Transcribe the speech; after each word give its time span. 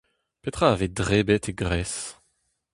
Petra 0.41 0.67
a 0.71 0.75
vez 0.79 0.91
debret 0.97 1.45
e 1.51 1.53
Gres? 1.61 1.93